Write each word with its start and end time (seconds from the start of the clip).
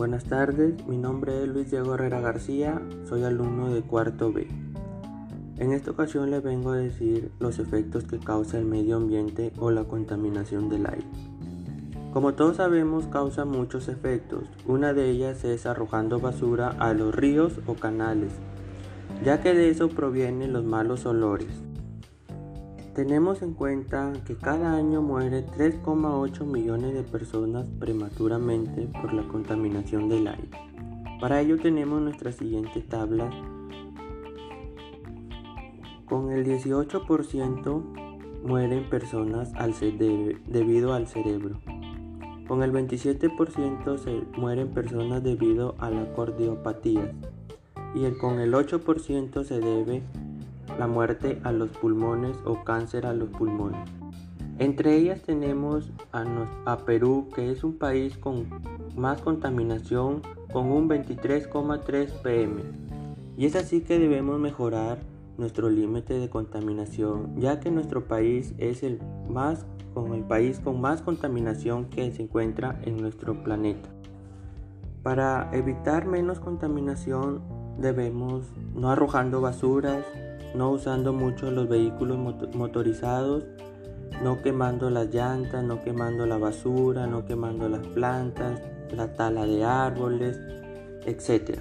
Buenas 0.00 0.24
tardes, 0.24 0.86
mi 0.86 0.96
nombre 0.96 1.42
es 1.42 1.48
Luis 1.50 1.70
Diego 1.70 1.92
Herrera 1.92 2.22
García, 2.22 2.80
soy 3.06 3.22
alumno 3.22 3.68
de 3.68 3.82
cuarto 3.82 4.32
B. 4.32 4.48
En 5.58 5.72
esta 5.72 5.90
ocasión 5.90 6.30
les 6.30 6.42
vengo 6.42 6.70
a 6.70 6.78
decir 6.78 7.30
los 7.38 7.58
efectos 7.58 8.04
que 8.04 8.18
causa 8.18 8.56
el 8.56 8.64
medio 8.64 8.96
ambiente 8.96 9.52
o 9.58 9.70
la 9.70 9.84
contaminación 9.84 10.70
del 10.70 10.86
aire. 10.86 11.06
Como 12.14 12.32
todos 12.32 12.56
sabemos, 12.56 13.08
causa 13.08 13.44
muchos 13.44 13.88
efectos. 13.88 14.44
Una 14.64 14.94
de 14.94 15.10
ellas 15.10 15.44
es 15.44 15.66
arrojando 15.66 16.18
basura 16.18 16.70
a 16.78 16.94
los 16.94 17.14
ríos 17.14 17.60
o 17.66 17.74
canales, 17.74 18.32
ya 19.22 19.42
que 19.42 19.52
de 19.52 19.68
eso 19.68 19.90
provienen 19.90 20.54
los 20.54 20.64
malos 20.64 21.04
olores. 21.04 21.62
Tenemos 22.94 23.40
en 23.42 23.54
cuenta 23.54 24.12
que 24.26 24.36
cada 24.36 24.74
año 24.74 25.00
muere 25.00 25.46
3,8 25.46 26.44
millones 26.44 26.92
de 26.92 27.04
personas 27.04 27.68
prematuramente 27.78 28.88
por 29.00 29.12
la 29.12 29.22
contaminación 29.28 30.08
del 30.08 30.26
aire. 30.26 30.50
Para 31.20 31.40
ello 31.40 31.56
tenemos 31.56 32.02
nuestra 32.02 32.32
siguiente 32.32 32.80
tabla. 32.80 33.30
Con 36.06 36.32
el 36.32 36.44
18% 36.44 37.82
mueren 38.42 38.90
personas 38.90 39.52
debido 39.52 40.92
al 40.92 41.06
cerebro. 41.06 41.60
Con 42.48 42.64
el 42.64 42.72
27% 42.72 43.98
se 43.98 44.22
mueren 44.36 44.70
personas 44.70 45.22
debido 45.22 45.76
a 45.78 45.90
la 45.90 46.12
cardiopatía. 46.14 47.12
Y 47.94 48.10
con 48.18 48.40
el 48.40 48.52
8% 48.52 49.44
se 49.44 49.60
debe 49.60 50.02
la 50.78 50.86
muerte 50.86 51.40
a 51.44 51.52
los 51.52 51.70
pulmones 51.70 52.36
o 52.44 52.64
cáncer 52.64 53.06
a 53.06 53.12
los 53.12 53.28
pulmones. 53.30 53.80
Entre 54.58 54.94
ellas 54.96 55.22
tenemos 55.22 55.90
a, 56.12 56.76
Perú, 56.84 57.28
que 57.34 57.50
es 57.50 57.64
un 57.64 57.78
país 57.78 58.18
con 58.18 58.46
más 58.94 59.22
contaminación, 59.22 60.20
con 60.52 60.70
un 60.70 60.86
23,3 60.86 62.22
pm. 62.22 62.62
Y 63.38 63.46
es 63.46 63.56
así 63.56 63.80
que 63.80 63.98
debemos 63.98 64.38
mejorar 64.38 64.98
nuestro 65.38 65.70
límite 65.70 66.18
de 66.18 66.28
contaminación, 66.28 67.40
ya 67.40 67.58
que 67.58 67.70
nuestro 67.70 68.04
país 68.04 68.52
es 68.58 68.82
el 68.82 69.00
más 69.30 69.64
con 69.94 70.12
el 70.12 70.24
país 70.24 70.60
con 70.60 70.80
más 70.80 71.00
contaminación 71.00 71.86
que 71.86 72.10
se 72.12 72.22
encuentra 72.22 72.78
en 72.84 72.98
nuestro 72.98 73.42
planeta. 73.42 73.88
Para 75.02 75.48
evitar 75.52 76.06
menos 76.06 76.38
contaminación 76.38 77.40
debemos 77.78 78.44
no 78.74 78.90
arrojando 78.90 79.40
basuras, 79.40 80.04
no 80.54 80.70
usando 80.70 81.12
mucho 81.12 81.50
los 81.50 81.68
vehículos 81.68 82.18
motorizados, 82.54 83.44
no 84.22 84.42
quemando 84.42 84.90
las 84.90 85.12
llantas, 85.14 85.64
no 85.64 85.82
quemando 85.82 86.26
la 86.26 86.38
basura, 86.38 87.06
no 87.06 87.24
quemando 87.24 87.68
las 87.68 87.86
plantas, 87.86 88.60
la 88.94 89.14
tala 89.14 89.46
de 89.46 89.64
árboles, 89.64 90.40
etc. 91.06 91.60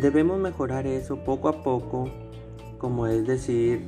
Debemos 0.00 0.38
mejorar 0.38 0.86
eso 0.86 1.24
poco 1.24 1.48
a 1.48 1.62
poco, 1.62 2.08
como 2.78 3.06
es 3.06 3.26
decir, 3.26 3.86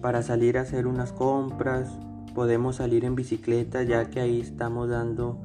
para 0.00 0.22
salir 0.22 0.58
a 0.58 0.62
hacer 0.62 0.86
unas 0.86 1.12
compras, 1.12 1.90
podemos 2.34 2.76
salir 2.76 3.04
en 3.04 3.14
bicicleta 3.14 3.82
ya 3.82 4.10
que 4.10 4.20
ahí 4.20 4.40
estamos 4.40 4.88
dando 4.88 5.38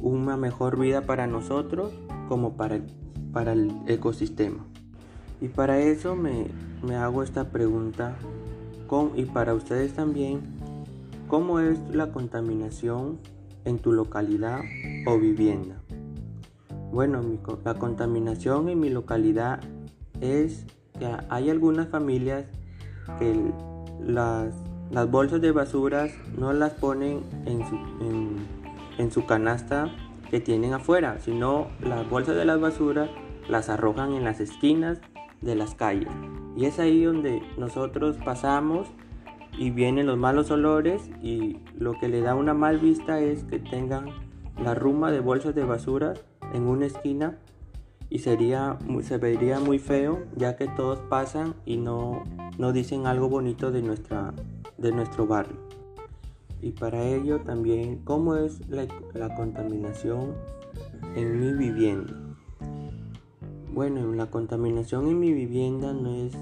una 0.00 0.36
mejor 0.36 0.78
vida 0.78 1.02
para 1.02 1.26
nosotros 1.26 1.92
como 2.28 2.56
para 2.56 2.80
para 3.32 3.52
el 3.52 3.72
ecosistema. 3.86 4.71
Y 5.42 5.48
para 5.48 5.80
eso 5.80 6.14
me, 6.14 6.46
hago 6.94 7.24
esta 7.24 7.50
pregunta, 7.50 8.16
y 9.16 9.24
para 9.24 9.54
ustedes 9.54 9.92
también, 9.92 10.40
¿cómo 11.26 11.58
es 11.58 11.80
la 11.90 12.12
contaminación 12.12 13.18
en 13.64 13.80
tu 13.80 13.92
localidad 13.92 14.60
o 15.04 15.18
vivienda? 15.18 15.82
Bueno, 16.92 17.22
la 17.64 17.74
contaminación 17.74 18.68
en 18.68 18.78
mi 18.78 18.88
localidad 18.88 19.58
es 20.20 20.64
que 20.96 21.08
hay 21.28 21.50
algunas 21.50 21.88
familias 21.88 22.44
que 23.18 23.34
las, 23.98 24.54
bolsas 25.10 25.40
de 25.40 25.50
basuras 25.50 26.12
no 26.38 26.52
las 26.52 26.74
ponen 26.74 27.22
en 27.46 27.66
su, 27.66 27.78
en 28.98 29.10
su 29.10 29.26
canasta 29.26 29.90
que 30.30 30.38
tienen 30.38 30.72
afuera, 30.72 31.18
sino 31.18 31.66
las 31.80 32.08
bolsas 32.08 32.36
de 32.36 32.44
las 32.44 32.60
basuras 32.60 33.10
las 33.48 33.68
arrojan 33.68 34.12
en 34.12 34.22
las 34.22 34.38
esquinas 34.38 35.00
de 35.42 35.54
las 35.54 35.74
calles. 35.74 36.08
Y 36.56 36.66
es 36.66 36.78
ahí 36.78 37.04
donde 37.04 37.42
nosotros 37.58 38.16
pasamos 38.24 38.88
y 39.58 39.70
vienen 39.70 40.06
los 40.06 40.16
malos 40.16 40.50
olores 40.50 41.10
y 41.22 41.58
lo 41.78 41.98
que 41.98 42.08
le 42.08 42.20
da 42.20 42.34
una 42.34 42.54
mal 42.54 42.78
vista 42.78 43.20
es 43.20 43.44
que 43.44 43.58
tengan 43.58 44.06
la 44.62 44.74
ruma 44.74 45.10
de 45.10 45.20
bolsas 45.20 45.54
de 45.54 45.64
basura 45.64 46.14
en 46.54 46.64
una 46.64 46.86
esquina 46.86 47.38
y 48.08 48.18
sería, 48.18 48.78
se 49.02 49.16
vería 49.16 49.58
muy 49.58 49.78
feo 49.78 50.24
ya 50.36 50.56
que 50.56 50.68
todos 50.68 51.00
pasan 51.00 51.54
y 51.64 51.78
no, 51.78 52.24
no 52.58 52.72
dicen 52.72 53.06
algo 53.06 53.28
bonito 53.28 53.70
de, 53.70 53.82
nuestra, 53.82 54.34
de 54.76 54.92
nuestro 54.92 55.26
barrio. 55.26 55.56
Y 56.60 56.72
para 56.72 57.02
ello 57.02 57.40
también 57.40 58.02
cómo 58.04 58.36
es 58.36 58.68
la, 58.68 58.86
la 59.14 59.34
contaminación 59.34 60.34
en 61.16 61.40
mi 61.40 61.52
vivienda. 61.54 62.31
Bueno, 63.72 64.12
la 64.12 64.26
contaminación 64.26 65.08
en 65.08 65.18
mi 65.18 65.32
vivienda 65.32 65.94
no 65.94 66.14
es, 66.14 66.34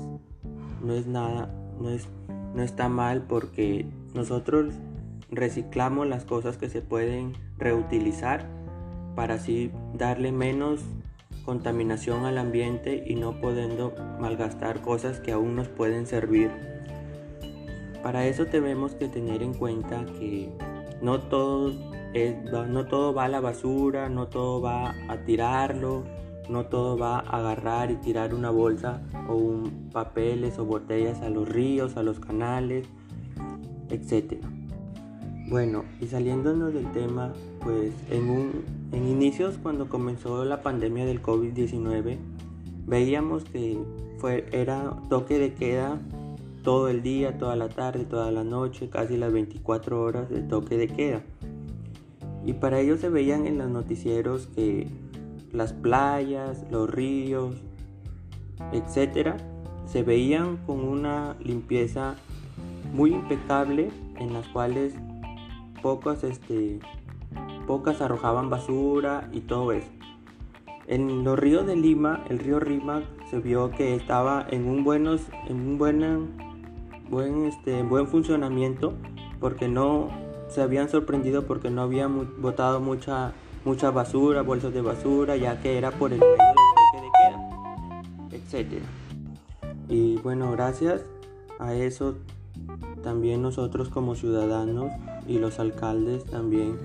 no 0.83 0.95
es 0.95 1.07
nada, 1.07 1.55
no, 1.81 1.89
es, 1.91 2.09
no 2.57 2.63
está 2.65 2.89
mal 2.89 3.23
porque 3.29 3.87
nosotros 4.15 4.75
reciclamos 5.31 6.09
las 6.09 6.25
cosas 6.25 6.57
que 6.57 6.69
se 6.69 6.83
pueden 6.83 7.35
reutilizar 7.57 8.49
para 9.15 9.35
así 9.35 9.71
darle 9.95 10.33
menos 10.33 10.81
contaminación 11.45 12.25
al 12.25 12.37
ambiente 12.37 13.05
y 13.07 13.15
no 13.15 13.41
pudiendo 13.41 13.95
malgastar 14.19 14.81
cosas 14.81 15.21
que 15.21 15.31
aún 15.31 15.55
nos 15.55 15.69
pueden 15.69 16.09
servir. 16.09 16.51
Para 18.03 18.27
eso 18.27 18.47
tenemos 18.47 18.97
que 18.97 19.07
tener 19.07 19.45
en 19.45 19.55
cuenta 19.55 20.05
que 20.19 20.51
no 21.01 21.21
todo, 21.21 21.73
no 22.69 22.87
todo 22.87 23.15
va 23.15 23.27
a 23.27 23.29
la 23.29 23.39
basura, 23.39 24.09
no 24.09 24.27
todo 24.27 24.61
va 24.61 24.97
a 25.09 25.19
tirarlo, 25.19 26.03
no 26.49 26.67
todo 26.67 26.99
va 26.99 27.19
a 27.19 27.39
agarrar 27.39 27.91
y 27.91 27.97
tirar 27.97 28.35
una 28.35 28.51
bolsa 28.51 29.03
o 29.29 29.35
un 29.35 29.91
papeles 29.93 30.59
o 30.59 30.65
botellas 30.65 31.21
a 31.21 31.31
los 31.31 31.49
ríos, 31.49 31.97
a 31.97 32.03
los 32.03 32.21
canales, 32.21 32.87
etc. 33.91 34.43
Bueno, 35.49 35.85
y 36.01 36.07
saliéndonos 36.07 36.73
del 36.73 36.91
tema, 36.93 37.33
pues 37.61 37.93
en, 38.11 38.31
un, 38.31 38.65
en 38.93 39.09
inicios 39.09 39.59
cuando 39.61 39.89
comenzó 39.89 40.45
la 40.45 40.63
pandemia 40.63 41.05
del 41.05 41.21
COVID-19, 41.21 42.19
veíamos 42.87 43.45
que 43.45 43.79
fue, 44.19 44.47
era 44.53 44.97
toque 45.09 45.39
de 45.39 45.55
queda 45.55 45.99
todo 46.63 46.89
el 46.89 47.03
día, 47.03 47.39
toda 47.39 47.57
la 47.57 47.69
tarde, 47.69 48.05
toda 48.05 48.31
la 48.31 48.45
noche, 48.45 48.91
casi 48.91 49.17
las 49.17 49.33
24 49.33 50.01
horas 50.01 50.29
de 50.29 50.43
toque 50.43 50.77
de 50.77 50.89
queda. 50.89 51.23
Y 52.45 52.55
para 52.55 52.81
ello 52.81 52.97
se 52.97 53.09
veían 53.09 53.47
en 53.47 53.59
los 53.59 53.71
noticieros 53.71 54.47
que 54.49 54.89
las 55.53 55.73
playas, 55.73 56.65
los 56.71 56.89
ríos, 56.91 57.55
etcétera, 58.73 59.37
se 59.87 60.03
veían 60.03 60.59
con 60.59 60.81
una 60.81 61.37
limpieza 61.41 62.15
muy 62.93 63.13
impecable 63.13 63.91
en 64.19 64.33
las 64.33 64.47
cuales 64.49 64.95
pocas, 65.83 66.25
este, 66.25 66.79
pocas 67.67 68.01
arrojaban 68.01 68.51
basura 68.51 69.29
y 69.33 69.41
todo 69.41 69.73
eso. 69.73 69.91
En 70.87 71.23
los 71.25 71.39
ríos 71.39 71.67
de 71.67 71.77
Lima, 71.77 72.25
el 72.29 72.41
río 72.41 72.59
Rima 72.59 73.03
se 73.31 73.39
vio 73.39 73.71
que 73.71 73.95
estaba 73.95 74.45
en 74.51 74.69
un, 74.69 74.83
buenos, 74.83 75.23
en 75.49 75.57
un 75.57 75.79
buen, 75.79 76.31
buen, 77.09 77.47
este, 77.47 77.83
buen 77.83 78.09
funcionamiento 78.09 78.95
porque 79.39 79.69
no 79.69 80.09
se 80.49 80.63
habían 80.63 80.89
sorprendido 80.89 81.47
porque 81.47 81.71
no 81.71 81.83
habían 81.83 82.41
botado 82.43 82.81
mucha 82.81 83.33
mucha 83.65 83.91
basura, 83.91 84.43
bolsas 84.43 84.73
de 84.73 84.81
basura, 84.81 85.37
ya 85.37 85.61
que 85.61 85.79
era 85.79 85.91
por 85.91 86.13
el 86.13 86.21
medio 86.21 86.33
del 86.33 87.01
toque 88.31 88.41
de 88.41 88.59
queda, 88.59 88.65
etc. 88.69 88.83
Y 89.89 90.17
bueno, 90.19 90.51
gracias 90.53 91.03
a 91.59 91.75
eso 91.75 92.17
también 93.03 93.43
nosotros 93.43 93.89
como 93.89 94.15
ciudadanos 94.15 94.91
y 95.27 95.39
los 95.39 95.59
alcaldes 95.59 96.25
también 96.25 96.77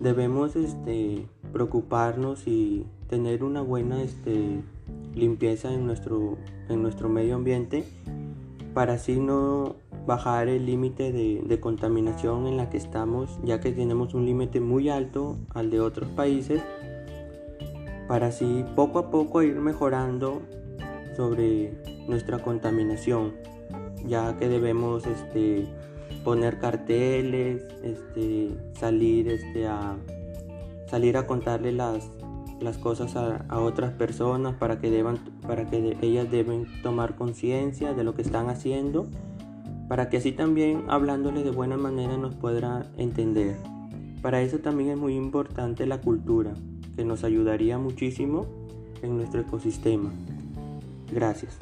debemos 0.00 0.56
este, 0.56 1.26
preocuparnos 1.52 2.46
y 2.46 2.86
tener 3.08 3.44
una 3.44 3.60
buena 3.60 4.02
este, 4.02 4.62
limpieza 5.14 5.72
en 5.72 5.86
nuestro, 5.86 6.38
en 6.68 6.82
nuestro 6.82 7.08
medio 7.08 7.34
ambiente 7.34 7.84
para 8.74 8.94
así 8.94 9.18
no 9.18 9.76
bajar 10.06 10.48
el 10.48 10.66
límite 10.66 11.12
de, 11.12 11.60
contaminación 11.60 12.46
en 12.46 12.56
la 12.56 12.70
que 12.70 12.76
estamos, 12.76 13.38
ya 13.44 13.60
que 13.60 13.72
tenemos 13.72 14.14
un 14.14 14.24
límite 14.24 14.60
muy 14.60 14.88
alto 14.88 15.38
al 15.54 15.70
de 15.70 15.80
otros 15.80 16.08
países, 16.10 16.62
para 18.08 18.28
así 18.28 18.64
poco 18.74 18.98
a 18.98 19.10
poco 19.10 19.42
ir 19.42 19.56
mejorando 19.56 20.42
sobre 21.16 21.74
nuestra 22.08 22.38
contaminación, 22.38 23.34
ya 24.06 24.36
que 24.36 24.48
debemos 24.48 25.06
este, 25.06 25.68
poner 26.24 26.58
carteles, 26.58 27.62
este, 27.82 28.50
salir, 28.78 29.28
este, 29.28 29.66
a, 29.66 29.96
salir 30.86 31.16
a 31.16 31.26
contarle 31.26 31.72
las, 31.72 32.10
las 32.60 32.78
cosas 32.78 33.16
a, 33.16 33.58
otras 33.58 33.92
personas 33.92 34.54
para 34.54 34.78
que, 34.80 34.90
deban, 34.90 35.18
para 35.46 35.68
que 35.68 35.96
ellas 36.02 36.30
deben 36.30 36.66
tomar 36.82 37.16
conciencia 37.16 37.94
de 37.94 38.04
lo 38.04 38.14
que 38.14 38.22
están 38.22 38.48
haciendo, 38.48 39.06
para 39.90 40.08
que 40.08 40.18
así 40.18 40.30
también 40.30 40.84
hablándoles 40.86 41.42
de 41.42 41.50
buena 41.50 41.76
manera 41.76 42.16
nos 42.16 42.36
pueda 42.36 42.88
entender. 42.96 43.56
Para 44.22 44.40
eso 44.40 44.58
también 44.58 44.90
es 44.90 44.96
muy 44.96 45.16
importante 45.16 45.84
la 45.84 46.00
cultura, 46.00 46.54
que 46.94 47.04
nos 47.04 47.24
ayudaría 47.24 47.76
muchísimo 47.76 48.46
en 49.02 49.16
nuestro 49.16 49.40
ecosistema. 49.40 50.12
Gracias. 51.12 51.58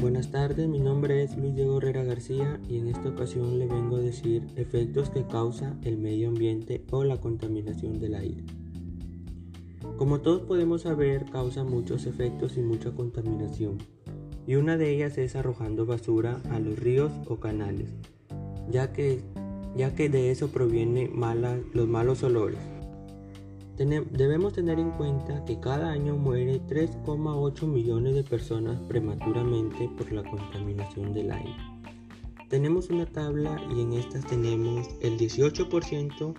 Buenas 0.00 0.30
tardes, 0.30 0.68
mi 0.68 0.78
nombre 0.78 1.24
es 1.24 1.36
Luis 1.36 1.56
Diego 1.56 1.78
Herrera 1.78 2.04
García 2.04 2.60
y 2.68 2.78
en 2.78 2.86
esta 2.86 3.08
ocasión 3.08 3.58
le 3.58 3.66
vengo 3.66 3.96
a 3.96 4.00
decir 4.00 4.46
efectos 4.54 5.10
que 5.10 5.26
causa 5.26 5.74
el 5.82 5.98
medio 5.98 6.28
ambiente 6.28 6.84
o 6.92 7.02
la 7.02 7.16
contaminación 7.16 7.98
del 7.98 8.14
aire. 8.14 8.44
Como 9.98 10.20
todos 10.20 10.42
podemos 10.42 10.82
saber, 10.82 11.24
causa 11.30 11.64
muchos 11.64 12.04
efectos 12.04 12.58
y 12.58 12.60
mucha 12.60 12.90
contaminación, 12.90 13.78
y 14.46 14.56
una 14.56 14.76
de 14.76 14.90
ellas 14.90 15.16
es 15.16 15.36
arrojando 15.36 15.86
basura 15.86 16.42
a 16.50 16.60
los 16.60 16.78
ríos 16.78 17.12
o 17.28 17.36
canales, 17.36 17.94
ya 18.68 18.92
que, 18.92 19.22
ya 19.74 19.94
que 19.94 20.10
de 20.10 20.30
eso 20.30 20.48
provienen 20.48 21.12
los 21.72 21.88
malos 21.88 22.22
olores. 22.22 22.58
Debemos 23.78 24.52
tener 24.52 24.78
en 24.78 24.90
cuenta 24.92 25.42
que 25.46 25.60
cada 25.60 25.90
año 25.90 26.14
muere 26.16 26.60
3,8 26.66 27.66
millones 27.66 28.14
de 28.14 28.22
personas 28.22 28.78
prematuramente 28.88 29.88
por 29.96 30.12
la 30.12 30.22
contaminación 30.22 31.14
del 31.14 31.30
aire. 31.30 31.56
Tenemos 32.50 32.90
una 32.90 33.06
tabla 33.06 33.60
y 33.74 33.80
en 33.80 33.94
estas 33.94 34.26
tenemos 34.26 34.88
el 35.00 35.18
18% 35.18 36.34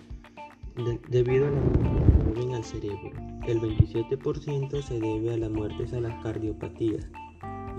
debido 1.09 1.48
a 1.48 1.51
la 1.51 1.62
muerte 1.62 2.07
al 2.54 2.63
cerebro, 2.63 3.12
el 3.47 3.61
27% 3.61 4.81
se 4.81 4.99
debe 4.99 5.33
a 5.33 5.38
las 5.38 5.49
muertes 5.49 5.94
a 5.94 6.01
las 6.01 6.21
cardiopatías 6.21 7.07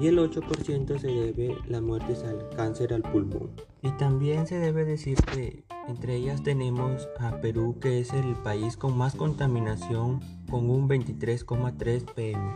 y 0.00 0.06
el 0.06 0.18
8% 0.18 0.98
se 0.98 1.06
debe 1.08 1.52
a 1.52 1.66
las 1.66 1.82
muertes 1.82 2.24
al 2.24 2.48
cáncer 2.50 2.94
al 2.94 3.02
pulmón. 3.02 3.50
Y 3.82 3.90
también 3.92 4.46
se 4.46 4.58
debe 4.58 4.84
decir 4.84 5.18
que 5.32 5.64
entre 5.88 6.16
ellas 6.16 6.42
tenemos 6.42 7.08
a 7.18 7.40
Perú, 7.40 7.78
que 7.80 7.98
es 8.00 8.12
el 8.12 8.34
país 8.36 8.76
con 8.76 8.96
más 8.96 9.14
contaminación, 9.14 10.20
con 10.50 10.70
un 10.70 10.88
23,3 10.88 12.04
pm. 12.14 12.52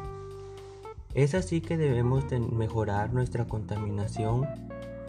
Es 1.14 1.34
así 1.34 1.60
que 1.60 1.76
debemos 1.76 2.24
mejorar 2.52 3.12
nuestra 3.12 3.46
contaminación 3.46 4.46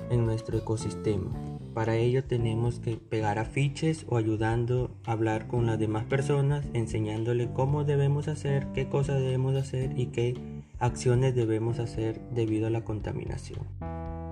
en 0.09 0.25
nuestro 0.25 0.57
ecosistema. 0.57 1.31
Para 1.73 1.95
ello 1.95 2.23
tenemos 2.23 2.79
que 2.79 2.97
pegar 2.97 3.39
afiches 3.39 4.05
o 4.07 4.17
ayudando 4.17 4.91
a 5.05 5.13
hablar 5.13 5.47
con 5.47 5.65
las 5.65 5.79
demás 5.79 6.05
personas, 6.05 6.65
enseñándole 6.73 7.49
cómo 7.51 7.83
debemos 7.83 8.27
hacer, 8.27 8.67
qué 8.75 8.87
cosas 8.87 9.19
debemos 9.19 9.55
hacer 9.55 9.97
y 9.97 10.07
qué 10.07 10.35
acciones 10.77 11.33
debemos 11.33 11.79
hacer 11.79 12.21
debido 12.29 12.67
a 12.67 12.69
la 12.69 12.83
contaminación. 12.83 13.59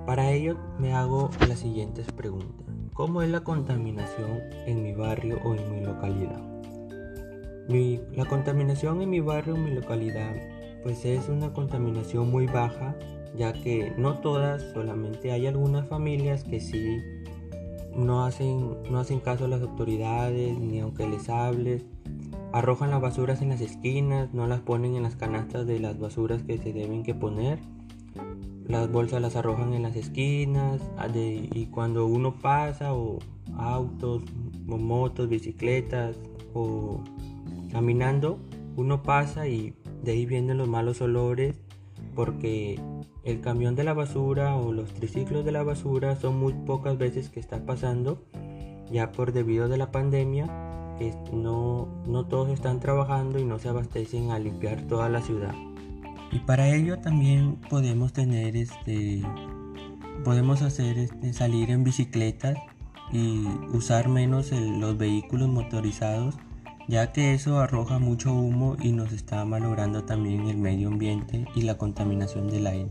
Para 0.06 0.32
ello 0.32 0.58
me 0.80 0.94
hago 0.94 1.32
las 1.48 1.60
siguientes 1.60 2.06
preguntas. 2.12 2.68
¿Cómo 2.94 3.24
es 3.24 3.30
la 3.30 3.40
contaminación 3.44 4.40
en 4.68 4.84
mi 4.84 4.94
barrio 4.94 5.40
o 5.44 5.56
en 5.56 5.72
mi 5.72 5.82
localidad? 5.82 6.42
la 8.14 8.26
contaminación 8.26 9.02
en 9.02 9.10
mi 9.10 9.22
barrio 9.22 9.54
o 9.54 9.58
mi 9.58 9.72
localidad 9.72 10.36
pues 10.84 11.06
es 11.06 11.30
una 11.30 11.54
contaminación 11.54 12.30
muy 12.30 12.46
baja 12.46 12.98
ya 13.38 13.54
que 13.54 13.94
no 13.98 14.20
todas, 14.20 14.62
solamente 14.74 15.32
hay 15.32 15.48
algunas 15.48 15.88
familias 15.88 16.44
que 16.44 16.60
sí 16.60 17.02
no 17.96 18.26
hacen, 18.26 18.78
no 18.90 19.00
hacen 19.00 19.20
caso 19.20 19.46
a 19.46 19.48
las 19.48 19.62
autoridades 19.62 20.58
ni 20.58 20.80
aunque 20.80 21.08
les 21.08 21.30
hables, 21.30 21.86
arrojan 22.54 22.92
las 22.92 23.02
basuras 23.02 23.42
en 23.42 23.50
las 23.50 23.62
esquinas, 23.62 24.34
no 24.34 24.48
las 24.48 24.62
ponen 24.62 24.96
en 24.96 25.04
las 25.04 25.16
canastas 25.16 25.66
de 25.68 25.80
las 25.80 26.00
basuras 26.00 26.44
que 26.44 26.58
se 26.58 26.74
deben 26.74 27.04
que 27.04 27.14
poner. 27.14 27.60
Las 28.68 28.92
bolsas 28.92 29.22
las 29.22 29.36
arrojan 29.36 29.74
en 29.74 29.84
las 29.84 29.96
esquinas 29.96 30.82
ah, 30.98 31.08
y 31.14 31.66
cuando 31.68 32.06
uno 32.06 32.36
pasa 32.36 32.94
o 32.94 33.20
autos 33.58 34.24
motos, 34.66 35.28
bicicletas 35.28 36.18
o 36.54 37.02
caminando, 37.72 38.40
uno 38.78 39.04
pasa 39.04 39.48
y 39.48 39.74
de 40.04 40.12
ahí 40.14 40.26
vienen 40.26 40.58
los 40.58 40.68
malos 40.68 41.02
olores 41.02 41.56
porque 42.16 42.80
el 43.24 43.42
camión 43.42 43.76
de 43.76 43.84
la 43.84 43.94
basura 43.94 44.56
o 44.56 44.72
los 44.72 44.94
triciclos 44.94 45.46
de 45.46 45.52
la 45.52 45.64
basura 45.64 46.16
son 46.16 46.40
muy 46.40 46.54
pocas 46.54 46.98
veces 46.98 47.30
que 47.30 47.40
está 47.40 47.66
pasando 47.66 48.24
ya 48.92 49.12
por 49.12 49.32
debido 49.32 49.70
de 49.70 49.78
la 49.78 49.92
pandemia 49.92 50.46
que 50.98 51.16
no, 51.34 51.88
no 52.06 52.26
todos 52.26 52.50
están 52.50 52.80
trabajando 52.80 53.40
y 53.40 53.46
no 53.46 53.58
se 53.60 53.70
abastecen 53.70 54.32
a 54.32 54.40
limpiar 54.40 54.82
toda 54.84 55.10
la 55.10 55.22
ciudad. 55.22 55.56
Y 56.32 56.40
para 56.40 56.70
ello 56.70 57.00
también 57.00 57.58
podemos 57.70 58.14
tener 58.14 58.56
este 58.56 59.22
podemos 60.24 60.62
hacer 60.62 60.98
este, 61.00 61.34
salir 61.34 61.72
en 61.72 61.84
bicicletas 61.84 62.58
y 63.12 63.46
usar 63.74 64.08
menos 64.08 64.52
los 64.52 64.98
vehículos 64.98 65.50
motorizados 65.50 66.38
ya 66.92 67.14
que 67.14 67.34
eso 67.34 67.62
arroja 67.62 68.00
mucho 68.00 68.34
humo 68.34 68.76
y 68.82 68.92
nos 68.92 69.14
está 69.14 69.46
malogrando 69.46 70.04
también 70.04 70.50
el 70.50 70.58
medio 70.58 70.90
ambiente 70.90 71.46
y 71.56 71.62
la 71.62 71.78
contaminación 71.78 72.50
del 72.50 72.68
aire 72.68 72.90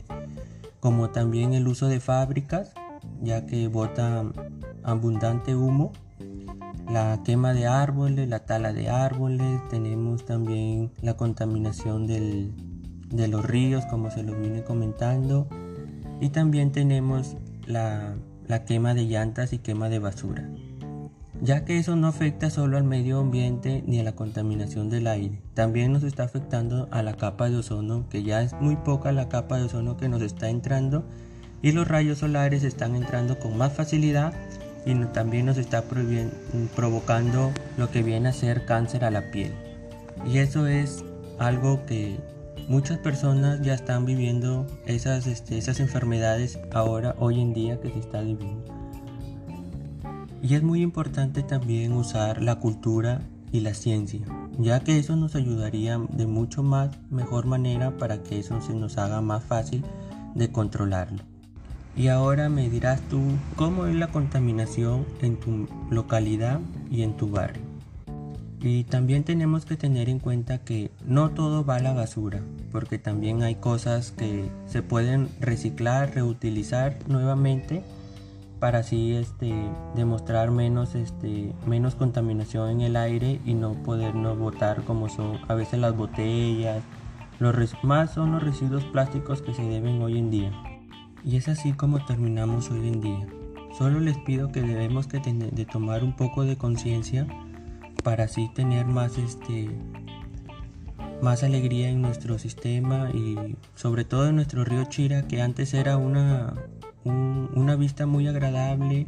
como 0.81 1.11
también 1.11 1.53
el 1.53 1.69
uso 1.69 1.87
de 1.87 2.01
fábricas 2.01 2.73
ya 3.21 3.45
que 3.45 3.69
bota 3.69 4.25
abundante 4.85 5.55
humo 5.55 5.93
la 6.91 7.21
quema 7.25 7.53
de 7.53 7.67
árboles, 7.67 8.29
la 8.29 8.41
tala 8.41 8.73
de 8.73 8.89
árboles, 8.89 9.61
tenemos 9.69 10.25
también 10.25 10.91
la 11.03 11.15
contaminación 11.15 12.09
de 12.09 13.29
los 13.29 13.45
ríos, 13.45 13.87
como 13.87 14.11
se 14.11 14.25
lo 14.25 14.35
vine 14.35 14.65
comentando. 14.65 15.47
Y 16.21 16.31
también 16.31 16.73
tenemos 16.73 17.37
la 17.67 18.17
quema 18.67 18.95
de 18.95 19.05
llantas 19.05 19.53
y 19.53 19.59
quema 19.59 19.89
de 19.89 20.01
basura. 20.01 20.49
Ya 21.43 21.65
que 21.65 21.79
eso 21.79 21.97
no 21.97 22.07
afecta 22.07 22.51
solo 22.51 22.77
al 22.77 22.85
medio 22.85 23.19
ambiente 23.19 23.83
ni 23.87 23.99
a 23.99 24.05
la 24.05 24.13
contaminación 24.13 24.91
del 24.91 25.07
aire, 25.07 25.41
también 25.55 25.91
nos 25.91 26.03
está 26.03 26.25
afectando 26.25 26.87
a 26.91 27.03
la 27.03 27.15
capa 27.15 27.49
de 27.49 27.57
ozono, 27.57 28.07
que 28.11 28.23
ya 28.23 28.43
es 28.43 28.53
muy 28.61 28.77
poca 28.77 29.11
la 29.11 29.31
capa 29.31 29.57
de 29.57 29.65
ozono 29.65 29.97
que 29.97 30.11
nos 30.11 30.21
está 30.21 30.51
entrando 30.51 31.03
y 31.63 31.73
los 31.73 31.89
rayos 31.89 32.19
solares 32.19 32.63
están 32.63 32.95
entrando 32.95 33.39
con 33.39 33.57
más 33.57 33.73
facilidad 33.73 34.35
y 34.85 34.95
también 35.07 35.47
nos 35.47 35.57
está 35.57 35.83
provocando 36.77 37.53
lo 37.79 37.91
que 37.91 38.03
viene 38.03 38.29
a 38.29 38.33
ser 38.33 38.67
cáncer 38.67 39.05
a 39.05 39.11
la 39.11 39.31
piel. 39.31 39.53
Y 40.27 40.39
eso 40.39 40.67
es 40.67 41.05
algo 41.39 41.85
que 41.87 42.19
muchas 42.69 42.99
personas 42.99 43.63
ya 43.63 43.75
están 43.75 44.05
viviendo 44.05 44.67
esas, 44.87 45.27
este, 45.27 45.57
esas 45.57 45.81
enfermedades 45.81 46.59
ahora, 46.73 47.15
hoy 47.19 47.41
en 47.41 47.55
día 47.55 47.81
que 47.81 47.91
se 47.91 47.99
está 47.99 48.21
viviendo. 48.21 48.80
Y 50.43 50.55
es 50.55 50.63
muy 50.63 50.83
importante 50.83 51.43
también 51.43 51.93
usar 51.93 52.43
la 52.43 52.57
cultura 52.57 53.21
y 53.53 53.61
la 53.61 53.75
ciencia, 53.75 54.21
ya 54.59 54.81
que 54.81 54.99
eso 54.99 55.17
nos 55.17 55.35
ayudaría 55.35 55.99
de 56.11 56.27
mucho 56.27 56.63
más 56.63 56.91
mejor 57.11 57.47
manera 57.47 57.97
para 57.99 58.23
que 58.23 58.39
eso 58.39 58.61
se 58.61 58.75
nos 58.75 58.97
haga 58.97 59.21
más 59.21 59.45
fácil 59.45 59.85
de 60.35 60.51
controlarlo. 60.51 61.23
Y 61.97 62.09
ahora 62.09 62.49
me 62.49 62.71
dirás 62.71 63.01
tú 63.09 63.21
cómo 63.57 63.87
es 63.87 63.95
la 63.97 64.07
contaminación 64.07 65.05
en 65.21 65.37
tu 65.37 65.69
localidad 65.91 66.61
y 66.91 67.03
en 67.03 67.17
tu 67.17 67.29
barrio. 67.31 67.63
Y 68.63 68.85
también 68.85 69.25
tenemos 69.25 69.65
que 69.65 69.77
tener 69.77 70.09
en 70.09 70.19
cuenta 70.19 70.59
que 70.59 70.91
no 71.07 71.31
todo 71.31 71.65
va 71.65 71.77
a 71.77 71.81
la 71.81 71.95
basura, 71.95 72.41
porque 72.71 72.99
también 72.99 73.43
hay 73.43 73.57
cosas 73.57 74.13
que 74.13 74.51
se 74.67 74.83
pueden 74.83 75.29
reciclar, 75.41 76.15
reutilizar 76.15 76.97
nuevamente 77.09 77.83
para 78.61 78.81
así 78.81 79.15
este, 79.15 79.53
demostrar 79.95 80.51
menos, 80.51 80.95
este, 80.95 81.53
menos 81.67 81.95
contaminación 81.95 82.71
en 82.71 82.81
el 82.83 82.97
aire 82.97 83.41
y 83.47 83.55
no 83.55 83.73
podernos 83.73 84.39
botar 84.39 84.85
como 84.85 85.09
son 85.09 85.39
a 85.49 85.55
veces 85.55 85.81
las 85.81 85.97
botellas. 85.97 86.83
Los 87.39 87.57
más 87.83 88.13
son 88.13 88.33
los 88.33 88.43
residuos 88.43 88.85
plásticos 88.85 89.41
que 89.41 89.55
se 89.55 89.63
deben 89.63 90.03
hoy 90.03 90.19
en 90.19 90.31
día. 90.31 90.53
Y 91.25 91.37
es 91.37 91.49
así 91.49 91.73
como 91.73 92.05
terminamos 92.05 92.71
hoy 92.71 92.87
en 92.87 93.01
día. 93.01 93.27
Solo 93.77 93.99
les 93.99 94.19
pido 94.19 94.53
que 94.53 94.61
debemos 94.61 95.07
que 95.07 95.21
de 95.21 95.65
tomar 95.65 96.05
un 96.05 96.15
poco 96.15 96.45
de 96.45 96.59
conciencia 96.59 97.27
para 98.05 98.25
así 98.25 98.51
tener 98.55 98.87
más 98.87 99.17
este 99.17 99.71
más 101.23 101.43
alegría 101.43 101.91
en 101.91 102.01
nuestro 102.01 102.39
sistema 102.39 103.11
y 103.11 103.57
sobre 103.75 104.05
todo 104.05 104.29
en 104.29 104.37
nuestro 104.37 104.65
río 104.65 104.85
Chira 104.85 105.29
que 105.29 105.43
antes 105.43 105.75
era 105.75 105.99
una, 105.99 106.55
una 107.05 107.77
vista 107.77 108.07
muy 108.07 108.27
agradable, 108.27 109.07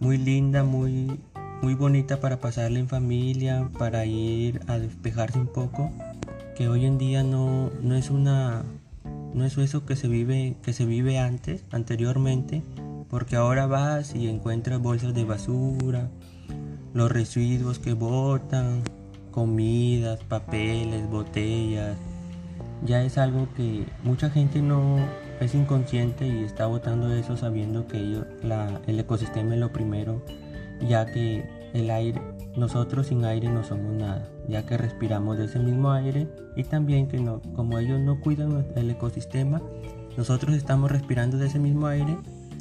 muy 0.00 0.18
linda, 0.18 0.64
muy, 0.64 1.20
muy 1.62 1.74
bonita 1.74 2.20
para 2.20 2.38
pasarla 2.38 2.78
en 2.78 2.88
familia, 2.88 3.68
para 3.78 4.04
ir 4.04 4.60
a 4.66 4.78
despejarse 4.78 5.38
un 5.38 5.46
poco, 5.46 5.90
que 6.56 6.68
hoy 6.68 6.86
en 6.86 6.98
día 6.98 7.22
no, 7.22 7.70
es 7.94 8.10
una 8.10 8.62
no 9.34 9.44
es 9.44 9.56
eso 9.56 9.86
que 9.86 9.96
se 9.96 10.08
vive 10.08 10.56
que 10.62 10.72
se 10.72 10.84
vive 10.84 11.18
antes, 11.18 11.64
anteriormente, 11.70 12.62
porque 13.08 13.36
ahora 13.36 13.66
vas 13.66 14.14
y 14.14 14.28
encuentras 14.28 14.80
bolsas 14.80 15.14
de 15.14 15.24
basura, 15.24 16.08
los 16.94 17.10
residuos 17.10 17.78
que 17.78 17.94
botan, 17.94 18.82
comidas, 19.30 20.20
papeles, 20.24 21.08
botellas. 21.10 21.96
Ya 22.84 23.02
es 23.02 23.18
algo 23.18 23.48
que 23.56 23.86
mucha 24.02 24.30
gente 24.30 24.60
no 24.60 24.98
es 25.42 25.54
inconsciente 25.54 26.26
y 26.26 26.44
está 26.44 26.66
botando 26.66 27.12
eso 27.12 27.36
sabiendo 27.36 27.86
que 27.86 27.98
el 27.98 29.00
ecosistema 29.00 29.54
es 29.54 29.60
lo 29.60 29.72
primero, 29.72 30.22
ya 30.88 31.06
que 31.06 31.44
el 31.72 31.90
aire, 31.90 32.20
nosotros 32.56 33.08
sin 33.08 33.24
aire 33.24 33.48
no 33.48 33.64
somos 33.64 33.92
nada, 33.94 34.28
ya 34.48 34.66
que 34.66 34.76
respiramos 34.76 35.38
de 35.38 35.46
ese 35.46 35.58
mismo 35.58 35.90
aire 35.92 36.28
y 36.56 36.64
también 36.64 37.08
que 37.08 37.18
no, 37.18 37.40
como 37.54 37.78
ellos 37.78 38.00
no 38.00 38.20
cuidan 38.20 38.66
el 38.76 38.90
ecosistema, 38.90 39.62
nosotros 40.16 40.54
estamos 40.54 40.90
respirando 40.90 41.38
de 41.38 41.46
ese 41.46 41.58
mismo 41.58 41.86
aire 41.86 42.16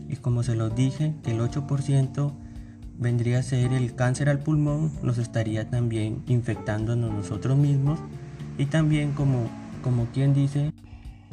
y 0.07 0.15
como 0.17 0.43
se 0.43 0.55
los 0.55 0.75
dije, 0.75 1.13
que 1.23 1.31
el 1.31 1.39
8% 1.39 2.31
vendría 2.97 3.39
a 3.39 3.43
ser 3.43 3.73
el 3.73 3.95
cáncer 3.95 4.29
al 4.29 4.39
pulmón, 4.39 4.91
nos 5.01 5.17
estaría 5.17 5.69
también 5.69 6.23
infectándonos 6.27 7.11
nosotros 7.11 7.57
mismos 7.57 8.00
y 8.57 8.65
también 8.65 9.11
como, 9.13 9.50
como 9.83 10.05
quien 10.07 10.33
dice, 10.33 10.71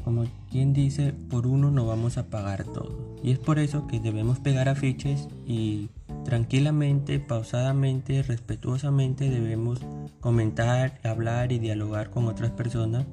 como 0.08 0.24
quien 0.50 0.72
dice, 0.72 1.12
por 1.12 1.46
uno 1.46 1.70
no 1.70 1.84
vamos 1.84 2.16
a 2.16 2.30
pagar 2.30 2.64
todo. 2.64 3.18
Y 3.22 3.30
es 3.30 3.38
por 3.38 3.58
eso 3.58 3.86
que 3.86 4.00
debemos 4.00 4.38
pegar 4.38 4.66
afiches 4.66 5.28
y 5.46 5.90
tranquilamente, 6.24 7.20
pausadamente, 7.20 8.22
respetuosamente 8.22 9.28
debemos 9.28 9.80
comentar, 10.20 10.98
hablar 11.04 11.52
y 11.52 11.58
dialogar 11.58 12.08
con 12.08 12.26
otras 12.26 12.52
personas 12.52 13.04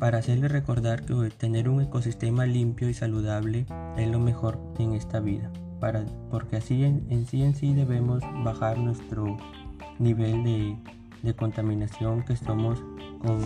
para 0.00 0.18
hacerles 0.18 0.50
recordar 0.50 1.04
que 1.04 1.14
tener 1.30 1.68
un 1.68 1.80
ecosistema 1.80 2.44
limpio 2.44 2.88
y 2.88 2.94
saludable 2.94 3.64
es 3.96 4.10
lo 4.10 4.18
mejor 4.18 4.58
en 4.80 4.94
esta 4.94 5.20
vida 5.20 5.52
porque 6.30 6.56
así 6.56 6.84
en, 6.84 7.26
sí 7.26 7.42
en 7.42 7.54
sí 7.54 7.74
debemos 7.74 8.22
bajar 8.42 8.78
nuestro 8.78 9.36
nivel 9.98 10.42
de, 11.22 11.34
contaminación 11.34 12.22
que 12.22 12.32
estamos 12.32 12.82
con 13.18 13.38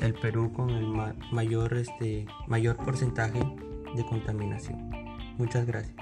el 0.00 0.14
Perú 0.14 0.52
con 0.52 0.70
el 0.70 0.86
mayor, 1.32 1.74
este, 1.74 2.26
mayor 2.46 2.76
porcentaje 2.76 3.40
de 3.94 4.06
contaminación. 4.06 4.90
Muchas 5.38 5.66
gracias. 5.66 5.96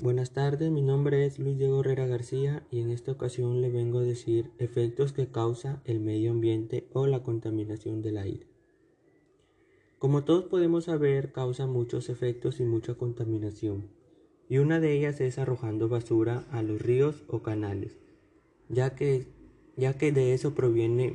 Buenas 0.00 0.32
tardes, 0.32 0.70
mi 0.72 0.82
nombre 0.82 1.26
es 1.26 1.38
Luis 1.38 1.58
Diego 1.58 1.80
Herrera 1.80 2.06
García 2.06 2.64
y 2.72 2.80
en 2.80 2.90
esta 2.90 3.12
ocasión 3.12 3.60
le 3.60 3.70
vengo 3.70 4.00
a 4.00 4.02
decir 4.02 4.50
efectos 4.58 5.12
que 5.12 5.28
causa 5.28 5.80
el 5.84 6.00
medio 6.00 6.32
ambiente 6.32 6.88
o 6.92 7.06
la 7.06 7.22
contaminación 7.22 8.02
del 8.02 8.18
aire. 8.18 8.48
Como 10.00 10.24
todos 10.24 10.46
podemos 10.46 10.86
saber, 10.86 11.30
causa 11.30 11.68
muchos 11.68 12.08
efectos 12.08 12.58
y 12.58 12.64
mucha 12.64 12.94
contaminación, 12.94 13.90
y 14.48 14.58
una 14.58 14.80
de 14.80 14.92
ellas 14.92 15.20
es 15.20 15.38
arrojando 15.38 15.88
basura 15.88 16.46
a 16.50 16.62
los 16.62 16.82
ríos 16.82 17.22
o 17.28 17.42
canales, 17.44 18.01
ya 18.72 18.96
que, 18.96 19.28
ya 19.76 19.96
que 19.96 20.10
de 20.10 20.34
eso 20.34 20.54
provienen 20.54 21.14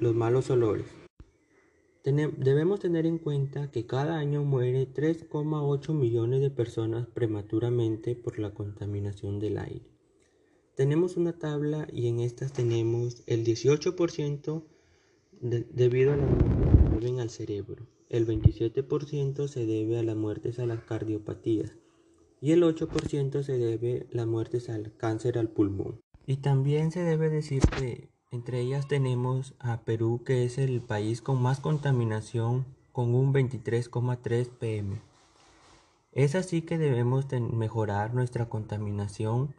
los 0.00 0.14
malos 0.14 0.50
olores. 0.50 0.86
debemos 2.02 2.80
tener 2.80 3.06
en 3.06 3.18
cuenta 3.18 3.70
que 3.70 3.86
cada 3.86 4.18
año 4.18 4.42
muere 4.42 4.88
3,8 4.92 5.92
millones 5.92 6.40
de 6.40 6.50
personas 6.50 7.06
prematuramente 7.06 8.16
por 8.16 8.38
la 8.38 8.54
contaminación 8.54 9.38
del 9.38 9.58
aire. 9.58 9.86
Tenemos 10.74 11.16
una 11.16 11.32
tabla 11.38 11.86
y 11.92 12.08
en 12.08 12.20
estas 12.20 12.52
tenemos 12.52 13.22
el 13.26 13.44
18% 13.44 14.64
debido 15.40 16.12
a 16.12 16.16
la 16.16 17.22
al 17.22 17.30
cerebro. 17.30 17.86
El 18.08 18.26
27% 18.26 19.48
se 19.48 19.66
debe 19.66 19.98
a 19.98 20.02
las 20.02 20.16
muertes 20.16 20.58
a 20.58 20.66
las 20.66 20.82
cardiopatías 20.82 21.72
y 22.40 22.52
el 22.52 22.62
8% 22.62 23.42
se 23.42 23.58
debe 23.58 24.06
a 24.12 24.16
las 24.16 24.26
muertes 24.26 24.68
al 24.68 24.96
cáncer 24.96 25.38
al 25.38 25.50
pulmón. 25.50 26.00
Y 26.26 26.38
también 26.38 26.90
se 26.90 27.04
debe 27.04 27.28
decir 27.28 27.62
que 27.62 28.08
entre 28.32 28.60
ellas 28.60 28.88
tenemos 28.88 29.54
a 29.60 29.78
Perú 29.82 30.22
que 30.24 30.44
es 30.44 30.58
el 30.58 30.80
país 30.80 31.22
con 31.22 31.40
más 31.40 31.60
contaminación 31.60 32.66
con 32.92 33.14
un 33.14 33.32
23,3 33.32 34.48
pm. 34.48 35.00
Es 36.12 36.34
así 36.34 36.62
que 36.62 36.78
debemos 36.78 37.26
mejorar 37.52 38.14
nuestra 38.14 38.48
contaminación 38.48 39.54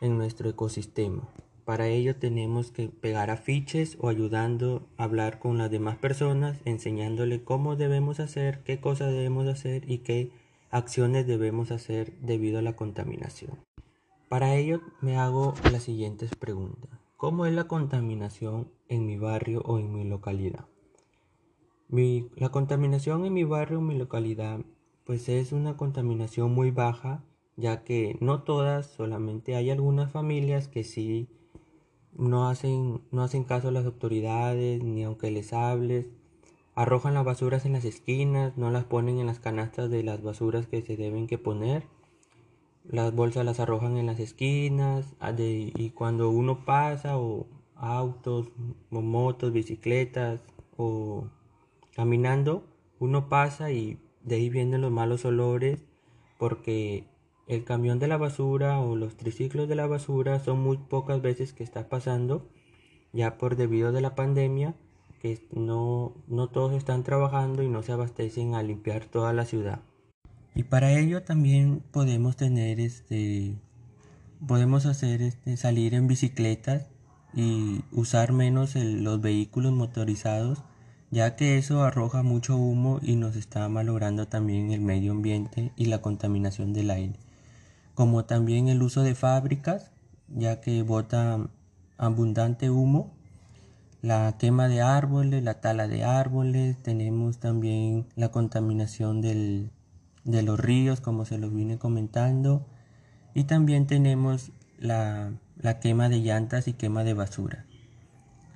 en 0.00 0.16
nuestro 0.16 0.48
ecosistema. 0.48 1.28
Para 1.64 1.88
ello 1.88 2.16
tenemos 2.16 2.70
que 2.70 2.88
pegar 2.88 3.30
afiches 3.30 3.98
o 4.00 4.08
ayudando 4.08 4.86
a 4.96 5.04
hablar 5.04 5.38
con 5.38 5.58
las 5.58 5.70
demás 5.70 5.98
personas, 5.98 6.56
enseñándole 6.64 7.42
cómo 7.44 7.76
debemos 7.76 8.20
hacer, 8.20 8.62
qué 8.64 8.80
cosas 8.80 9.12
debemos 9.12 9.46
hacer 9.46 9.90
y 9.90 9.98
qué 9.98 10.30
acciones 10.70 11.26
debemos 11.26 11.70
hacer 11.70 12.12
debido 12.20 12.60
a 12.60 12.62
la 12.62 12.74
contaminación. 12.74 13.58
Para 14.28 14.54
ello 14.56 14.80
me 15.00 15.16
hago 15.16 15.54
las 15.72 15.84
siguientes 15.84 16.34
preguntas. 16.34 16.90
¿Cómo 17.16 17.46
es 17.46 17.54
la 17.54 17.64
contaminación 17.64 18.70
en 18.88 19.06
mi 19.06 19.16
barrio 19.16 19.62
o 19.64 19.78
en 19.78 19.92
mi 19.92 20.04
localidad? 20.04 20.66
la 21.90 22.50
contaminación 22.50 23.24
en 23.24 23.32
mi 23.32 23.44
barrio 23.44 23.78
o 23.78 23.80
mi 23.80 23.96
localidad 23.96 24.60
pues 25.04 25.30
es 25.30 25.52
una 25.52 25.78
contaminación 25.78 26.52
muy 26.52 26.70
baja 26.70 27.24
ya 27.56 27.82
que 27.82 28.18
no 28.20 28.42
todas, 28.42 28.86
solamente 28.86 29.56
hay 29.56 29.70
algunas 29.70 30.12
familias 30.12 30.68
que 30.68 30.84
sí 30.84 31.30
no 32.12 32.48
hacen, 32.48 33.00
no 33.10 33.22
hacen 33.22 33.44
caso 33.44 33.68
a 33.68 33.72
las 33.72 33.86
autoridades, 33.86 34.82
ni 34.84 35.02
aunque 35.02 35.30
les 35.30 35.52
hables, 35.52 36.06
arrojan 36.74 37.14
las 37.14 37.24
basuras 37.24 37.66
en 37.66 37.72
las 37.72 37.84
esquinas, 37.84 38.56
no 38.56 38.70
las 38.70 38.84
ponen 38.84 39.18
en 39.18 39.26
las 39.26 39.40
canastas 39.40 39.90
de 39.90 40.02
las 40.04 40.22
basuras 40.22 40.66
que 40.66 40.82
se 40.82 40.96
deben 40.96 41.26
que 41.26 41.38
poner, 41.38 41.84
las 42.88 43.14
bolsas 43.14 43.44
las 43.44 43.60
arrojan 43.60 43.96
en 43.98 44.06
las 44.06 44.18
esquinas, 44.18 45.14
ah, 45.20 45.34
y 45.38 45.90
cuando 45.90 46.30
uno 46.30 46.64
pasa, 46.64 47.18
o 47.18 47.46
autos, 47.76 48.50
o 48.90 49.00
motos, 49.00 49.52
bicicletas, 49.52 50.42
o 50.76 51.28
caminando, 51.94 52.64
uno 52.98 53.28
pasa 53.28 53.70
y 53.70 53.98
de 54.22 54.36
ahí 54.36 54.50
vienen 54.50 54.80
los 54.80 54.90
malos 54.90 55.24
olores, 55.24 55.84
porque 56.38 57.04
el 57.46 57.64
camión 57.64 57.98
de 57.98 58.08
la 58.08 58.16
basura 58.16 58.80
o 58.80 58.96
los 58.96 59.16
triciclos 59.16 59.68
de 59.68 59.74
la 59.74 59.86
basura 59.86 60.38
son 60.40 60.60
muy 60.60 60.78
pocas 60.78 61.20
veces 61.22 61.52
que 61.52 61.64
está 61.64 61.88
pasando, 61.88 62.48
ya 63.12 63.38
por 63.38 63.56
debido 63.56 63.92
de 63.92 64.00
la 64.00 64.14
pandemia, 64.14 64.74
que 65.20 65.46
no, 65.50 66.14
no 66.26 66.48
todos 66.48 66.72
están 66.72 67.02
trabajando 67.02 67.62
y 67.62 67.68
no 67.68 67.82
se 67.82 67.92
abastecen 67.92 68.54
a 68.54 68.62
limpiar 68.62 69.06
toda 69.06 69.32
la 69.32 69.44
ciudad. 69.44 69.80
Y 70.54 70.64
para 70.64 70.92
ello 70.92 71.22
también 71.22 71.82
podemos 71.90 72.36
tener 72.36 72.80
este 72.80 73.54
podemos 74.46 74.86
hacer 74.86 75.22
este, 75.22 75.56
salir 75.56 75.94
en 75.94 76.06
bicicletas 76.06 76.86
y 77.34 77.82
usar 77.92 78.32
menos 78.32 78.74
los 78.76 79.20
vehículos 79.20 79.72
motorizados 79.72 80.62
ya 81.10 81.36
que 81.36 81.56
eso 81.56 81.82
arroja 81.82 82.22
mucho 82.22 82.56
humo 82.56 82.98
y 83.02 83.16
nos 83.16 83.36
está 83.36 83.68
malogrando 83.68 84.28
también 84.28 84.72
el 84.72 84.80
medio 84.80 85.12
ambiente 85.12 85.72
y 85.76 85.86
la 85.86 86.02
contaminación 86.02 86.72
del 86.72 86.90
aire. 86.90 87.18
Como 87.94 88.24
también 88.24 88.68
el 88.68 88.82
uso 88.82 89.02
de 89.02 89.14
fábricas, 89.14 89.90
ya 90.28 90.60
que 90.60 90.82
bota 90.82 91.48
abundante 91.96 92.70
humo, 92.70 93.14
la 94.02 94.36
quema 94.38 94.68
de 94.68 94.82
árboles, 94.82 95.42
la 95.42 95.60
tala 95.60 95.88
de 95.88 96.04
árboles, 96.04 96.76
tenemos 96.82 97.38
también 97.38 98.06
la 98.14 98.30
contaminación 98.30 99.22
de 100.24 100.42
los 100.42 100.58
ríos, 100.58 101.00
como 101.00 101.24
se 101.24 101.38
los 101.38 101.54
vine 101.54 101.78
comentando, 101.78 102.66
y 103.34 103.44
también 103.44 103.86
tenemos 103.86 104.52
la 104.78 105.32
quema 105.80 106.08
de 106.08 106.20
llantas 106.20 106.68
y 106.68 106.72
quema 106.72 107.04
de 107.04 107.14
basura 107.14 107.66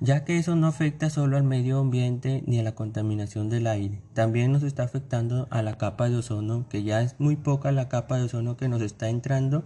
ya 0.03 0.25
que 0.25 0.37
eso 0.37 0.57
no 0.57 0.67
afecta 0.67 1.09
solo 1.09 1.37
al 1.37 1.43
medio 1.43 1.79
ambiente 1.79 2.43
ni 2.45 2.59
a 2.59 2.63
la 2.63 2.75
contaminación 2.75 3.49
del 3.49 3.67
aire, 3.67 4.01
también 4.13 4.51
nos 4.51 4.61
está 4.63 4.83
afectando 4.83 5.47
a 5.49 5.61
la 5.61 5.77
capa 5.77 6.09
de 6.09 6.17
ozono, 6.17 6.65
que 6.67 6.83
ya 6.83 7.01
es 7.01 7.15
muy 7.19 7.37
poca 7.37 7.71
la 7.71 7.87
capa 7.87 8.17
de 8.17 8.23
ozono 8.23 8.57
que 8.57 8.67
nos 8.67 8.81
está 8.81 9.07
entrando 9.07 9.63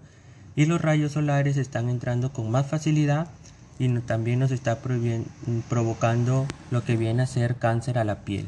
y 0.55 0.65
los 0.65 0.79
rayos 0.79 1.13
solares 1.13 1.57
están 1.57 1.89
entrando 1.89 2.33
con 2.33 2.51
más 2.51 2.67
facilidad 2.67 3.27
y 3.79 3.89
también 4.01 4.37
nos 4.37 4.51
está 4.51 4.77
provocando 5.69 6.45
lo 6.69 6.83
que 6.83 6.97
viene 6.97 7.23
a 7.23 7.27
ser 7.27 7.55
cáncer 7.55 7.97
a 7.97 8.03
la 8.03 8.23
piel. 8.23 8.47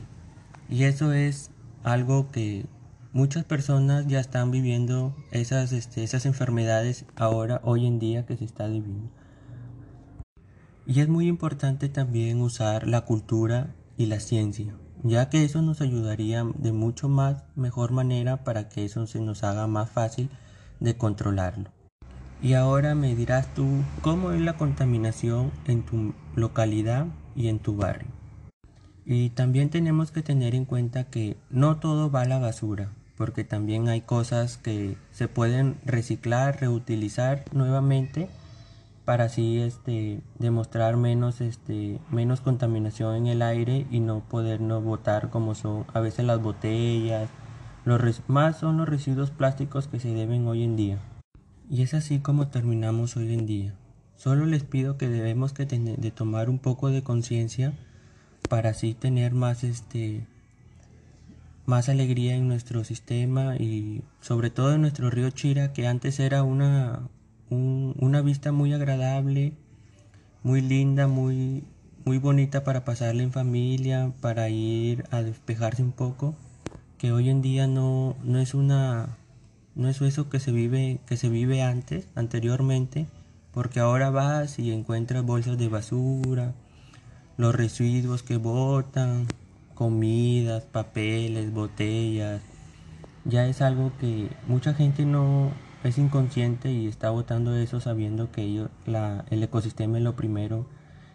Y 0.70 0.84
eso 0.84 1.12
es 1.12 1.50
algo 1.84 2.30
que 2.32 2.68
muchas 3.12 3.44
personas 3.44 4.08
ya 4.08 4.20
están 4.20 4.52
viviendo 4.52 5.16
esas, 5.32 5.72
este, 5.72 6.04
esas 6.04 6.26
enfermedades 6.26 7.06
ahora, 7.16 7.62
hoy 7.64 7.86
en 7.86 8.00
día 8.00 8.26
que 8.26 8.38
se 8.38 8.46
está 8.46 8.68
viviendo. 8.68 9.10
Y 10.86 11.02
es 11.02 11.08
muy 11.08 11.28
importante 11.28 11.90
también 11.90 12.42
usar 12.42 12.88
la 12.88 13.02
cultura 13.02 13.76
y 13.98 14.08
la 14.08 14.20
ciencia, 14.20 14.74
ya 15.04 15.30
que 15.30 15.44
eso 15.44 15.62
nos 15.62 15.82
ayudaría 15.82 16.44
de 16.58 16.72
mucho 16.72 17.10
más 17.10 17.44
mejor 17.56 17.92
manera 17.92 18.44
para 18.44 18.70
que 18.70 18.86
eso 18.86 19.06
se 19.06 19.20
nos 19.20 19.44
haga 19.44 19.68
más 19.68 19.90
fácil 19.90 20.30
de 20.80 20.98
controlarlo. 20.98 21.72
Y 22.42 22.54
ahora 22.54 22.96
me 22.96 23.16
dirás 23.16 23.54
tú 23.54 23.68
cómo 24.02 24.32
es 24.32 24.42
la 24.42 24.56
contaminación 24.56 25.52
en 25.68 25.84
tu 25.84 26.14
localidad 26.36 27.08
y 27.36 27.50
en 27.50 27.60
tu 27.60 27.76
barrio. 27.76 28.08
Y 29.06 29.32
también 29.32 29.70
tenemos 29.70 30.12
que 30.12 30.22
tener 30.22 30.56
en 30.56 30.66
cuenta 30.66 31.06
que 31.06 31.36
no 31.50 31.78
todo 31.78 32.10
va 32.10 32.22
a 32.22 32.26
la 32.26 32.40
basura, 32.40 32.94
porque 33.20 33.44
también 33.44 33.90
hay 33.90 34.00
cosas 34.00 34.56
que 34.56 34.96
se 35.12 35.28
pueden 35.28 35.76
reciclar, 35.84 36.62
reutilizar 36.62 37.44
nuevamente 37.52 38.30
para 39.04 39.26
así 39.26 39.60
este, 39.60 40.22
demostrar 40.38 40.96
menos, 40.96 41.42
este, 41.42 42.00
menos 42.10 42.40
contaminación 42.40 43.18
en 43.18 43.28
el 43.28 43.42
aire 43.42 43.86
y 43.92 44.00
no 44.00 44.22
podernos 44.22 44.86
botar 44.86 45.30
como 45.32 45.54
son 45.54 45.86
a 45.94 46.00
veces 46.00 46.24
las 46.24 46.42
botellas. 46.42 47.30
Los 47.84 48.22
más 48.30 48.58
son 48.58 48.78
los 48.78 48.88
residuos 48.88 49.32
plásticos 49.32 49.88
que 49.88 50.00
se 50.00 50.14
deben 50.14 50.48
hoy 50.48 50.64
en 50.64 50.78
día. 50.78 50.98
Y 51.70 51.82
es 51.82 51.94
así 51.94 52.20
como 52.20 52.48
terminamos 52.48 53.18
hoy 53.18 53.34
en 53.34 53.46
día. 53.46 53.74
Solo 54.16 54.46
les 54.46 54.64
pido 54.64 54.98
que 54.98 55.10
debemos 55.10 55.52
que 55.52 55.66
de 55.66 56.12
tomar 56.12 56.50
un 56.50 56.60
poco 56.60 56.90
de 56.90 57.04
conciencia 57.04 57.74
para 58.48 58.70
así 58.70 58.94
tener 58.94 59.34
más 59.34 59.66
este 59.66 60.26
más 61.70 61.88
alegría 61.88 62.36
en 62.36 62.48
nuestro 62.48 62.84
sistema 62.84 63.56
y 63.56 64.02
sobre 64.22 64.50
todo 64.50 64.74
en 64.74 64.82
nuestro 64.82 65.10
río 65.12 65.30
Chira 65.30 65.72
que 65.72 65.88
antes 65.88 66.20
era 66.20 66.44
una 66.44 67.08
una 67.50 68.22
vista 68.22 68.52
muy 68.52 68.74
agradable, 68.74 69.54
muy 70.44 70.62
linda, 70.62 71.08
muy, 71.08 71.64
muy 72.06 72.18
bonita 72.20 72.64
para 72.64 72.86
pasarla 72.86 73.24
en 73.24 73.32
familia, 73.32 74.12
para 74.22 74.50
ir 74.50 75.06
a 75.12 75.22
despejarse 75.22 75.82
un 75.82 75.92
poco, 75.92 76.36
que 76.98 77.12
hoy 77.12 77.30
en 77.30 77.42
día 77.42 77.68
no, 77.68 78.16
no 78.24 78.40
es 78.40 78.54
una 78.54 79.18
no 79.76 79.88
es 79.88 80.02
eso 80.02 80.30
que 80.30 80.40
se 80.40 80.52
vive 80.52 81.00
que 81.08 81.18
se 81.18 81.30
vive 81.30 81.64
antes, 81.64 82.08
anteriormente, 82.16 83.08
porque 83.52 83.80
ahora 83.80 84.10
vas 84.10 84.60
y 84.60 84.72
encuentras 84.72 85.24
bolsas 85.24 85.58
de 85.58 85.70
basura, 85.70 86.54
los 87.38 87.56
residuos 87.56 88.22
que 88.22 88.38
botan, 88.38 89.28
comidas, 89.80 90.66
papeles, 90.66 91.54
botellas. 91.54 92.42
Ya 93.24 93.48
es 93.48 93.62
algo 93.62 93.94
que 93.98 94.30
mucha 94.46 94.74
gente 94.74 95.06
no, 95.06 95.54
es 95.86 95.98
inconsciente 95.98 96.70
y 96.70 96.86
está 96.88 97.12
votando 97.12 97.56
eso 97.56 97.80
sabiendo 97.80 98.30
que 98.30 98.42
ellos, 98.42 98.70
la, 98.86 99.24
el 99.30 99.42
ecosistema 99.42 99.98
es 99.98 100.04
lo 100.04 100.18
primero, 100.18 100.68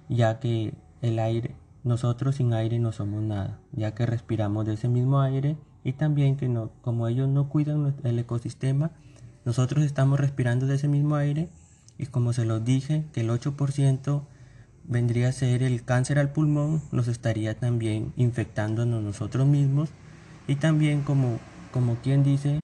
ya 0.08 0.40
que 0.40 0.72
el 1.02 1.18
aire, 1.18 1.54
nosotros 1.82 2.36
sin 2.36 2.54
aire 2.54 2.78
no 2.78 2.92
somos 2.92 3.22
nada, 3.22 3.58
ya 3.72 3.94
que 3.94 4.06
respiramos 4.06 4.64
de 4.64 4.72
ese 4.72 4.88
mismo 4.88 5.20
aire 5.20 5.58
y 5.84 5.92
también 5.92 6.38
que 6.38 6.48
no, 6.48 6.70
como 6.80 7.06
ellos 7.06 7.28
no 7.28 7.50
cuidan 7.50 7.94
el 8.02 8.18
ecosistema, 8.18 8.92
nosotros 9.44 9.84
estamos 9.84 10.18
respirando 10.18 10.66
de 10.66 10.76
ese 10.76 10.88
mismo 10.88 11.16
aire 11.16 11.50
y 11.98 12.06
como 12.06 12.32
se 12.32 12.46
los 12.46 12.64
dije, 12.64 13.04
que 13.12 13.20
el 13.20 13.28
8% 13.28 14.22
vendría 14.84 15.28
a 15.28 15.32
ser 15.32 15.62
el 15.62 15.84
cáncer 15.84 16.18
al 16.18 16.32
pulmón, 16.32 16.82
nos 16.92 17.08
estaría 17.08 17.58
también 17.58 18.12
infectándonos 18.16 19.02
nosotros 19.02 19.46
mismos 19.46 19.90
y 20.46 20.56
también 20.56 21.02
como, 21.02 21.38
como 21.72 21.96
quien 21.96 22.22
dice, 22.22 22.60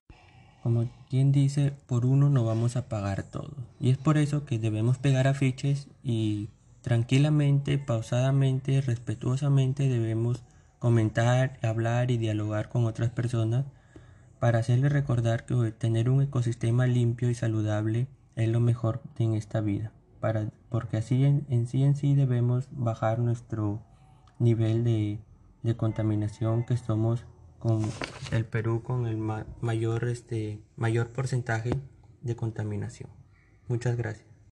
como 0.62 0.88
quien 1.08 1.32
dice, 1.32 1.72
por 1.86 2.06
uno 2.06 2.28
no 2.30 2.44
vamos 2.44 2.76
a 2.76 2.88
pagar 2.88 3.22
todo. 3.22 3.54
Y 3.80 3.90
es 3.90 3.98
por 3.98 4.18
eso 4.18 4.44
que 4.44 4.58
debemos 4.58 4.98
pegar 4.98 5.26
afiches 5.26 5.88
y 6.02 6.48
tranquilamente, 6.82 7.78
pausadamente, 7.78 8.80
respetuosamente 8.80 9.88
debemos 9.88 10.42
comentar, 10.78 11.58
hablar 11.62 12.10
y 12.10 12.18
dialogar 12.18 12.68
con 12.68 12.84
otras 12.86 13.10
personas 13.10 13.66
para 14.38 14.58
hacerles 14.60 14.92
recordar 14.92 15.44
que 15.44 15.72
tener 15.72 16.08
un 16.08 16.22
ecosistema 16.22 16.86
limpio 16.86 17.30
y 17.30 17.34
saludable 17.34 18.06
es 18.36 18.48
lo 18.48 18.60
mejor 18.60 19.02
en 19.18 19.34
esta 19.34 19.60
vida. 19.60 19.92
Para, 20.20 20.50
porque 20.68 20.98
así 20.98 21.24
en, 21.24 21.66
sí 21.66 21.82
en 21.82 21.94
sí 21.94 22.14
debemos 22.14 22.68
bajar 22.70 23.18
nuestro 23.18 23.82
nivel 24.38 24.84
de, 24.84 25.18
de 25.62 25.76
contaminación 25.76 26.64
que 26.64 26.76
somos 26.76 27.24
con 27.58 27.82
el 28.32 28.44
Perú 28.46 28.82
con 28.82 29.06
el 29.06 29.18
mayor, 29.60 30.08
este, 30.08 30.62
mayor 30.76 31.08
porcentaje 31.10 31.70
de 32.22 32.34
contaminación. 32.34 33.10
Muchas 33.68 33.96
gracias. 33.96 34.29